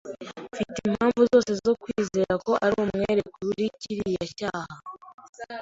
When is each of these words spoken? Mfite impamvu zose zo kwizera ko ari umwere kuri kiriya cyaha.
Mfite 0.53 0.77
impamvu 0.89 1.19
zose 1.31 1.51
zo 1.65 1.73
kwizera 1.81 2.33
ko 2.45 2.51
ari 2.65 2.75
umwere 2.83 3.21
kuri 3.35 3.63
kiriya 3.81 4.25
cyaha. 4.37 4.75